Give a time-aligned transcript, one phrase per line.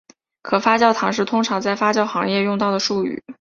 [0.41, 3.21] 可发酵糖是通常在发酵行业用到的术语。